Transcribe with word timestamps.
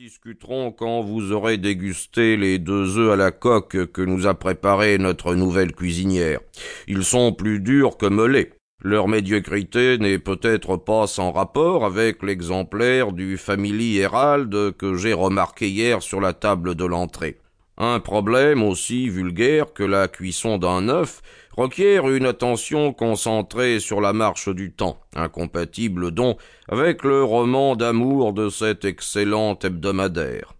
discuterons 0.00 0.72
quand 0.72 1.02
vous 1.02 1.30
aurez 1.32 1.58
dégusté 1.58 2.38
les 2.38 2.58
deux 2.58 2.96
œufs 2.96 3.12
à 3.12 3.16
la 3.16 3.32
coque 3.32 3.92
que 3.92 4.00
nous 4.00 4.26
a 4.26 4.32
préparés 4.32 4.96
notre 4.96 5.34
nouvelle 5.34 5.74
cuisinière. 5.74 6.40
Ils 6.88 7.04
sont 7.04 7.34
plus 7.34 7.60
durs 7.60 7.98
que 7.98 8.06
melés. 8.06 8.54
Leur 8.82 9.08
médiocrité 9.08 9.98
n'est 9.98 10.18
peut-être 10.18 10.78
pas 10.78 11.06
sans 11.06 11.32
rapport 11.32 11.84
avec 11.84 12.22
l'exemplaire 12.22 13.12
du 13.12 13.36
Family 13.36 13.98
Herald 13.98 14.74
que 14.78 14.94
j'ai 14.94 15.12
remarqué 15.12 15.68
hier 15.68 16.00
sur 16.00 16.22
la 16.22 16.32
table 16.32 16.76
de 16.76 16.86
l'entrée. 16.86 17.36
Un 17.82 17.98
problème 17.98 18.62
aussi 18.62 19.08
vulgaire 19.08 19.72
que 19.72 19.82
la 19.82 20.06
cuisson 20.06 20.58
d'un 20.58 20.90
œuf 20.90 21.22
requiert 21.56 22.10
une 22.10 22.26
attention 22.26 22.92
concentrée 22.92 23.80
sur 23.80 24.02
la 24.02 24.12
marche 24.12 24.50
du 24.50 24.70
temps, 24.70 25.00
incompatible 25.16 26.10
donc 26.10 26.38
avec 26.68 27.04
le 27.04 27.24
roman 27.24 27.76
d'amour 27.76 28.34
de 28.34 28.50
cet 28.50 28.84
excellent 28.84 29.58
hebdomadaire. 29.62 30.52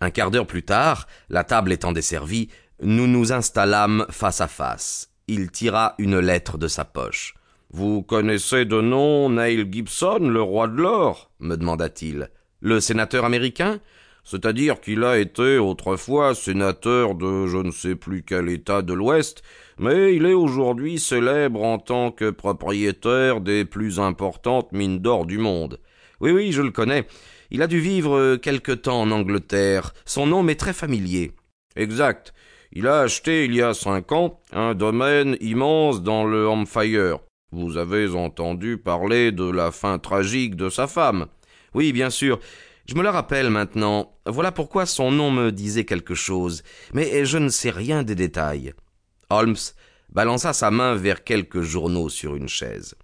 Un 0.00 0.10
quart 0.10 0.30
d'heure 0.30 0.46
plus 0.46 0.62
tard, 0.62 1.08
la 1.28 1.42
table 1.42 1.72
étant 1.72 1.90
desservie, 1.90 2.48
nous 2.80 3.08
nous 3.08 3.32
installâmes 3.32 4.06
face 4.10 4.40
à 4.40 4.46
face. 4.46 5.10
Il 5.26 5.50
tira 5.50 5.96
une 5.98 6.20
lettre 6.20 6.58
de 6.58 6.68
sa 6.68 6.84
poche. 6.84 7.34
Vous 7.70 8.04
connaissez 8.04 8.66
de 8.66 8.80
nom 8.80 9.30
Neil 9.30 9.66
Gibson, 9.68 10.20
le 10.20 10.40
roi 10.40 10.68
de 10.68 10.80
l'or? 10.80 11.32
me 11.40 11.56
demanda-t-il. 11.56 12.30
Le 12.60 12.78
sénateur 12.78 13.24
américain? 13.24 13.80
C'est-à-dire 14.24 14.80
qu'il 14.80 15.04
a 15.04 15.18
été 15.18 15.58
autrefois 15.58 16.34
sénateur 16.34 17.14
de 17.14 17.46
je 17.46 17.58
ne 17.58 17.70
sais 17.70 17.96
plus 17.96 18.22
quel 18.22 18.48
État 18.48 18.82
de 18.82 18.92
l'Ouest, 18.92 19.42
mais 19.78 20.14
il 20.14 20.26
est 20.26 20.34
aujourd'hui 20.34 20.98
célèbre 20.98 21.62
en 21.62 21.78
tant 21.78 22.10
que 22.12 22.30
propriétaire 22.30 23.40
des 23.40 23.64
plus 23.64 23.98
importantes 23.98 24.72
mines 24.72 25.00
d'or 25.00 25.26
du 25.26 25.38
monde. 25.38 25.80
Oui, 26.20 26.30
oui, 26.30 26.52
je 26.52 26.62
le 26.62 26.70
connais. 26.70 27.06
Il 27.50 27.62
a 27.62 27.66
dû 27.66 27.80
vivre 27.80 28.36
quelque 28.36 28.72
temps 28.72 29.00
en 29.00 29.10
Angleterre. 29.10 29.92
Son 30.04 30.26
nom 30.26 30.42
m'est 30.42 30.54
très 30.54 30.72
familier. 30.72 31.32
Exact. 31.74 32.32
Il 32.72 32.86
a 32.86 33.00
acheté 33.00 33.44
il 33.44 33.54
y 33.54 33.60
a 33.60 33.74
cinq 33.74 34.12
ans 34.12 34.40
un 34.52 34.74
domaine 34.74 35.36
immense 35.40 36.02
dans 36.02 36.24
le 36.24 36.48
Hampshire. 36.48 37.18
Vous 37.50 37.76
avez 37.76 38.08
entendu 38.14 38.78
parler 38.78 39.30
de 39.32 39.50
la 39.50 39.70
fin 39.70 39.98
tragique 39.98 40.56
de 40.56 40.70
sa 40.70 40.86
femme. 40.86 41.26
Oui, 41.74 41.92
bien 41.92 42.08
sûr. 42.08 42.38
Je 42.86 42.94
me 42.94 43.02
la 43.02 43.12
rappelle 43.12 43.50
maintenant. 43.50 44.18
Voilà 44.26 44.52
pourquoi 44.52 44.86
son 44.86 45.10
nom 45.10 45.30
me 45.30 45.52
disait 45.52 45.84
quelque 45.84 46.14
chose. 46.14 46.62
Mais 46.92 47.24
je 47.24 47.38
ne 47.38 47.48
sais 47.48 47.70
rien 47.70 48.02
des 48.02 48.14
détails. 48.14 48.72
Holmes 49.30 49.56
balança 50.12 50.52
sa 50.52 50.70
main 50.70 50.94
vers 50.94 51.24
quelques 51.24 51.62
journaux 51.62 52.08
sur 52.08 52.36
une 52.36 52.48
chaise. 52.48 52.94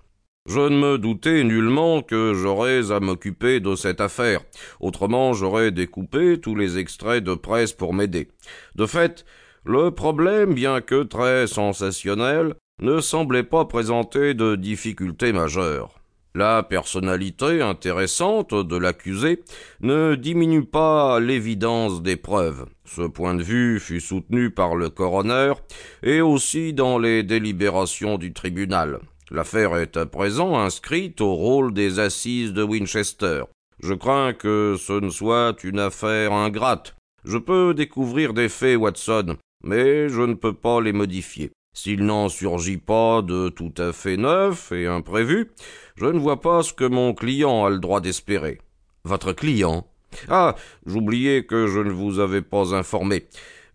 Je 0.47 0.61
ne 0.61 0.77
me 0.77 0.99
doutais 0.99 1.45
nullement 1.45 2.01
que 2.03 2.33
j'aurais 2.35 2.91
à 2.91 3.01
m'occuper 3.01 3.61
de 3.61 3.75
cette 3.75 4.01
affaire. 4.01 4.41
Autrement, 4.81 5.35
j'aurais 5.35 5.71
découpé 5.71 6.41
tous 6.41 6.55
les 6.55 6.79
extraits 6.79 7.23
de 7.23 7.35
presse 7.35 7.73
pour 7.73 7.93
m'aider. 7.93 8.29
De 8.75 8.87
fait, 8.87 9.27
le 9.65 9.91
problème, 9.91 10.55
bien 10.55 10.81
que 10.81 11.03
très 11.03 11.47
sensationnel, 11.47 12.55
ne 12.81 13.01
semblait 13.01 13.43
pas 13.43 13.67
présenter 13.67 14.33
de 14.35 14.57
difficultés 14.57 15.33
majeures. 15.33 15.98
La 16.35 16.63
personnalité 16.63 17.63
intéressante 17.63 18.55
de 18.55 18.77
l'accusé 18.77 19.43
ne 19.81 20.15
diminue 20.15 20.65
pas 20.65 21.21
l'évidence 21.21 22.03
des 22.03 22.17
preuves. 22.17 22.67
Ce 22.85 23.03
point 23.03 23.35
de 23.35 23.43
vue 23.43 23.81
fut 23.81 24.01
soutenu 24.01 24.51
par 24.51 24.77
le 24.77 24.91
coroner 24.91 25.55
et 26.03 26.21
aussi 26.21 26.75
dans 26.75 26.99
les 26.99 27.23
délibérations 27.23 28.19
du 28.19 28.33
tribunal. 28.33 29.01
L'affaire 29.31 29.77
est 29.77 29.97
à 29.97 30.07
présent 30.07 30.59
inscrite 30.59 31.21
au 31.21 31.35
rôle 31.35 31.73
des 31.75 31.99
assises 31.99 32.53
de 32.53 32.63
Winchester. 32.63 33.45
Je 33.83 33.95
crains 33.95 34.33
que 34.33 34.77
ce 34.79 34.95
ne 34.95 35.11
soit 35.11 35.65
une 35.65 35.79
affaire 35.79 36.33
ingrate. 36.33 36.95
Je 37.25 37.39
peux 37.39 37.75
découvrir 37.75 38.33
des 38.33 38.49
faits, 38.49 38.79
Watson, 38.79 39.37
mais 39.63 40.09
je 40.09 40.23
ne 40.23 40.35
peux 40.35 40.55
pas 40.55 40.81
les 40.81 40.93
modifier. 40.93 41.51
S'il 41.73 42.05
n'en 42.05 42.29
surgit 42.29 42.79
pas 42.79 43.23
de 43.23 43.49
tout 43.49 43.73
à 43.79 43.93
fait 43.93 44.17
neuf 44.17 44.73
et 44.73 44.87
imprévu, 44.87 45.53
je 45.97 46.07
ne 46.07 46.19
vois 46.19 46.41
pas 46.41 46.63
ce 46.63 46.73
que 46.73 46.85
mon 46.85 47.15
client 47.15 47.65
a 47.65 47.71
le 47.71 47.79
droit 47.79 48.01
d'espérer. 48.01 48.61
Votre 49.05 49.33
client? 49.33 49.87
Ah, 50.29 50.55
j'oubliais 50.87 51.45
que 51.45 51.67
je 51.67 51.81
ne 51.81 51.91
vous 51.91 52.19
avais 52.19 52.43
pas 52.43 52.75
informé. 52.75 53.27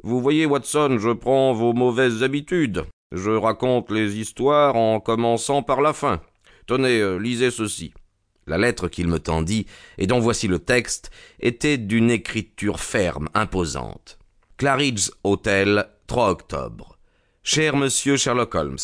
Vous 0.04 0.22
voyez, 0.22 0.46
Watson, 0.46 0.98
je 1.00 1.12
prends 1.12 1.54
vos 1.54 1.74
mauvaises 1.74 2.24
habitudes. 2.24 2.84
Je 3.14 3.31
raconte 3.31 3.92
les 3.92 4.18
histoires 4.18 4.75
en 4.75 5.00
commençant 5.00 5.64
par 5.64 5.81
la 5.81 5.94
fin. 5.94 6.20
Tenez, 6.66 7.00
euh, 7.00 7.18
lisez 7.18 7.52
ceci. 7.52 7.94
La 8.48 8.58
lettre 8.58 8.90
qu'il 8.90 9.08
me 9.08 9.20
tendit, 9.20 9.66
et 9.98 10.08
dont 10.08 10.20
voici 10.20 10.48
le 10.48 10.60
texte, 10.60 11.12
était 11.40 11.78
d'une 11.78 12.12
écriture 12.12 12.80
ferme, 12.80 13.30
imposante. 13.34 14.20
Claridge 14.58 15.12
Hotel, 15.24 15.88
3 16.08 16.31
octobre. 16.31 16.98
Cher 17.46 17.76
monsieur 17.76 18.16
Sherlock 18.16 18.56
Holmes, 18.56 18.78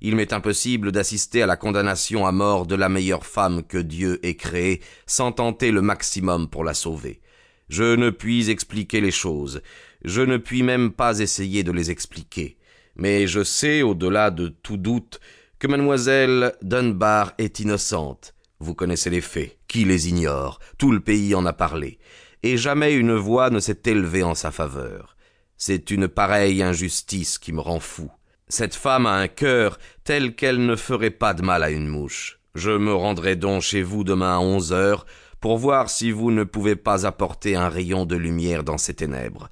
il 0.00 0.14
m'est 0.14 0.32
impossible 0.32 0.92
d'assister 0.92 1.42
à 1.42 1.46
la 1.46 1.56
condamnation 1.56 2.28
à 2.28 2.30
mort 2.30 2.64
de 2.64 2.76
la 2.76 2.88
meilleure 2.88 3.26
femme 3.26 3.64
que 3.64 3.76
Dieu 3.76 4.24
ait 4.24 4.36
créée 4.36 4.80
sans 5.04 5.32
tenter 5.32 5.72
le 5.72 5.82
maximum 5.82 6.48
pour 6.48 6.62
la 6.62 6.74
sauver. 6.74 7.20
Je 7.68 7.96
ne 7.96 8.10
puis 8.10 8.50
expliquer 8.50 9.00
les 9.00 9.10
choses, 9.10 9.62
je 10.04 10.22
ne 10.22 10.36
puis 10.36 10.62
même 10.62 10.92
pas 10.92 11.18
essayer 11.18 11.64
de 11.64 11.72
les 11.72 11.90
expliquer, 11.90 12.56
mais 12.94 13.26
je 13.26 13.42
sais, 13.42 13.82
au-delà 13.82 14.30
de 14.30 14.46
tout 14.46 14.76
doute, 14.76 15.18
que 15.58 15.66
mademoiselle 15.66 16.54
Dunbar 16.62 17.32
est 17.38 17.58
innocente. 17.58 18.32
Vous 18.60 18.76
connaissez 18.76 19.10
les 19.10 19.22
faits, 19.22 19.58
qui 19.66 19.84
les 19.84 20.08
ignore, 20.08 20.60
tout 20.78 20.92
le 20.92 21.00
pays 21.00 21.34
en 21.34 21.46
a 21.46 21.52
parlé, 21.52 21.98
et 22.44 22.58
jamais 22.58 22.94
une 22.94 23.16
voix 23.16 23.50
ne 23.50 23.58
s'est 23.58 23.82
élevée 23.86 24.22
en 24.22 24.36
sa 24.36 24.52
faveur. 24.52 25.14
C'est 25.56 25.90
une 25.90 26.08
pareille 26.08 26.62
injustice 26.62 27.38
qui 27.38 27.52
me 27.52 27.60
rend 27.60 27.80
fou. 27.80 28.10
Cette 28.48 28.74
femme 28.74 29.06
a 29.06 29.14
un 29.14 29.28
cœur 29.28 29.78
tel 30.04 30.34
qu'elle 30.34 30.64
ne 30.64 30.76
ferait 30.76 31.10
pas 31.10 31.34
de 31.34 31.42
mal 31.42 31.62
à 31.62 31.70
une 31.70 31.88
mouche. 31.88 32.40
Je 32.54 32.70
me 32.70 32.92
rendrai 32.92 33.36
donc 33.36 33.62
chez 33.62 33.82
vous 33.82 34.04
demain 34.04 34.36
à 34.36 34.40
onze 34.40 34.72
heures 34.72 35.06
pour 35.40 35.58
voir 35.58 35.90
si 35.90 36.10
vous 36.10 36.30
ne 36.30 36.44
pouvez 36.44 36.76
pas 36.76 37.06
apporter 37.06 37.56
un 37.56 37.68
rayon 37.68 38.06
de 38.06 38.16
lumière 38.16 38.64
dans 38.64 38.78
ces 38.78 38.94
ténèbres. 38.94 39.48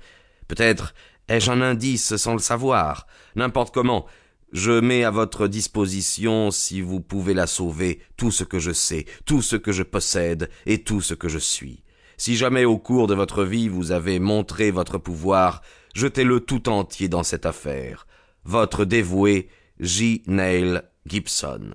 Peut-être 0.48 0.94
ai-je 1.28 1.50
un 1.50 1.62
indice 1.62 2.16
sans 2.16 2.34
le 2.34 2.38
savoir. 2.38 3.06
N'importe 3.34 3.72
comment, 3.72 4.06
je 4.52 4.72
mets 4.72 5.04
à 5.04 5.10
votre 5.10 5.48
disposition, 5.48 6.50
si 6.50 6.80
vous 6.80 7.00
pouvez 7.00 7.32
la 7.34 7.46
sauver, 7.46 8.00
tout 8.16 8.30
ce 8.30 8.44
que 8.44 8.58
je 8.58 8.72
sais, 8.72 9.06
tout 9.24 9.40
ce 9.40 9.56
que 9.56 9.72
je 9.72 9.82
possède 9.82 10.50
et 10.66 10.82
tout 10.82 11.00
ce 11.00 11.14
que 11.14 11.28
je 11.28 11.38
suis. 11.38 11.82
Si 12.18 12.36
jamais 12.36 12.64
au 12.64 12.78
cours 12.78 13.06
de 13.06 13.14
votre 13.14 13.44
vie 13.44 13.68
vous 13.68 13.92
avez 13.92 14.18
montré 14.20 14.70
votre 14.70 14.98
pouvoir, 14.98 15.62
jetez-le 15.94 16.40
tout 16.40 16.68
entier 16.68 17.08
dans 17.08 17.22
cette 17.22 17.46
affaire. 17.46 18.06
Votre 18.44 18.84
dévoué 18.84 19.48
J. 19.80 20.22
Neil 20.26 20.82
Gibson. 21.06 21.74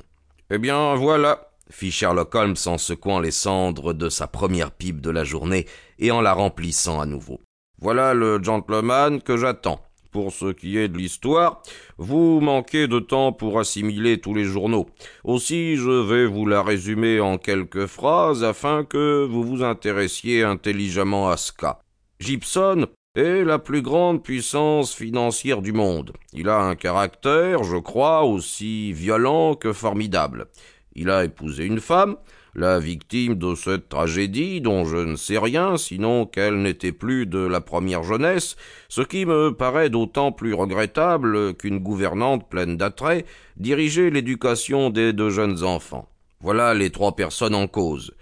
Eh 0.49 0.57
bien, 0.57 0.95
voilà, 0.95 1.51
fit 1.69 1.91
Sherlock 1.91 2.33
Holmes 2.35 2.55
en 2.65 2.77
secouant 2.77 3.19
les 3.19 3.31
cendres 3.31 3.93
de 3.93 4.09
sa 4.09 4.27
première 4.27 4.71
pipe 4.71 5.01
de 5.01 5.09
la 5.09 5.23
journée 5.23 5.65
et 5.99 6.11
en 6.11 6.21
la 6.21 6.33
remplissant 6.33 7.01
à 7.01 7.05
nouveau. 7.05 7.41
Voilà 7.79 8.13
le 8.13 8.41
gentleman 8.41 9.21
que 9.21 9.37
j'attends. 9.37 9.81
Pour 10.11 10.31
ce 10.31 10.51
qui 10.51 10.77
est 10.77 10.87
de 10.87 10.97
l'histoire, 10.97 11.61
vous 11.97 12.39
manquez 12.39 12.87
de 12.87 12.99
temps 12.99 13.33
pour 13.33 13.59
assimiler 13.59 14.19
tous 14.19 14.33
les 14.33 14.45
journaux. 14.45 14.87
Aussi, 15.23 15.75
je 15.75 15.91
vais 15.91 16.25
vous 16.25 16.45
la 16.45 16.63
résumer 16.63 17.19
en 17.19 17.37
quelques 17.37 17.85
phrases 17.85 18.43
afin 18.43 18.83
que 18.83 19.25
vous 19.25 19.43
vous 19.43 19.63
intéressiez 19.63 20.43
intelligemment 20.43 21.29
à 21.29 21.37
ce 21.37 21.51
cas. 21.51 21.79
Gibson 22.19 22.87
est 23.17 23.43
la 23.43 23.57
plus 23.57 23.81
grande 23.81 24.21
puissance 24.21 24.93
financière 24.93 25.63
du 25.63 25.73
monde. 25.73 26.13
Il 26.33 26.49
a 26.49 26.59
un 26.59 26.75
caractère, 26.75 27.63
je 27.63 27.77
crois, 27.77 28.23
aussi 28.23 28.93
violent 28.93 29.55
que 29.55 29.73
formidable. 29.73 30.45
Il 30.93 31.09
a 31.09 31.23
épousé 31.23 31.65
une 31.65 31.79
femme, 31.79 32.17
la 32.53 32.77
victime 32.77 33.33
de 33.33 33.55
cette 33.55 33.89
tragédie 33.89 34.61
dont 34.61 34.85
je 34.85 34.97
ne 34.97 35.15
sais 35.15 35.39
rien, 35.39 35.77
sinon 35.77 36.27
qu'elle 36.27 36.61
n'était 36.61 36.91
plus 36.91 37.25
de 37.25 37.39
la 37.39 37.59
première 37.59 38.03
jeunesse, 38.03 38.55
ce 38.87 39.01
qui 39.01 39.25
me 39.25 39.51
paraît 39.51 39.89
d'autant 39.89 40.31
plus 40.31 40.53
regrettable 40.53 41.55
qu'une 41.55 41.79
gouvernante 41.79 42.47
pleine 42.47 42.77
d'attrait 42.77 43.25
dirigeait 43.57 44.11
l'éducation 44.11 44.91
des 44.91 45.11
deux 45.11 45.31
jeunes 45.31 45.63
enfants. 45.63 46.07
Voilà 46.39 46.75
les 46.75 46.91
trois 46.91 47.15
personnes 47.15 47.55
en 47.55 47.67
cause. 47.67 48.13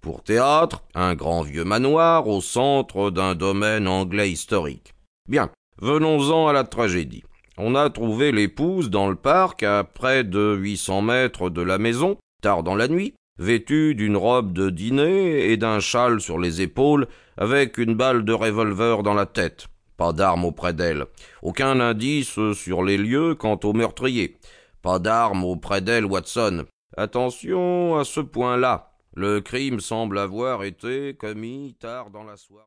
Pour 0.00 0.22
théâtre, 0.22 0.84
un 0.94 1.14
grand 1.14 1.42
vieux 1.42 1.64
manoir 1.64 2.28
au 2.28 2.40
centre 2.40 3.10
d'un 3.10 3.34
domaine 3.34 3.88
anglais 3.88 4.30
historique. 4.30 4.94
Bien, 5.28 5.50
venons-en 5.80 6.46
à 6.46 6.52
la 6.52 6.64
tragédie. 6.64 7.24
On 7.56 7.74
a 7.74 7.90
trouvé 7.90 8.30
l'épouse 8.30 8.90
dans 8.90 9.08
le 9.08 9.16
parc 9.16 9.64
à 9.64 9.82
près 9.82 10.22
de 10.22 10.54
huit 10.54 10.76
cents 10.76 11.02
mètres 11.02 11.50
de 11.50 11.62
la 11.62 11.78
maison, 11.78 12.16
tard 12.40 12.62
dans 12.62 12.76
la 12.76 12.86
nuit, 12.86 13.14
vêtue 13.38 13.96
d'une 13.96 14.16
robe 14.16 14.52
de 14.52 14.70
dîner 14.70 15.50
et 15.50 15.56
d'un 15.56 15.80
châle 15.80 16.20
sur 16.20 16.38
les 16.38 16.62
épaules, 16.62 17.08
avec 17.36 17.76
une 17.76 17.94
balle 17.94 18.24
de 18.24 18.32
revolver 18.32 19.02
dans 19.02 19.14
la 19.14 19.26
tête. 19.26 19.66
Pas 19.96 20.12
d'armes 20.12 20.44
auprès 20.44 20.72
d'elle. 20.72 21.06
Aucun 21.42 21.80
indice 21.80 22.38
sur 22.52 22.84
les 22.84 22.98
lieux 22.98 23.34
quant 23.34 23.58
au 23.64 23.72
meurtrier. 23.72 24.36
Pas 24.80 25.00
d'armes 25.00 25.42
auprès 25.42 25.80
d'elle, 25.80 26.04
Watson. 26.04 26.66
Attention 26.96 27.98
à 27.98 28.04
ce 28.04 28.20
point-là. 28.20 28.92
Le 29.14 29.40
crime 29.40 29.80
semble 29.80 30.18
avoir 30.18 30.64
été 30.64 31.14
commis 31.14 31.74
tard 31.80 32.10
dans 32.10 32.24
la 32.24 32.36
soirée. 32.36 32.56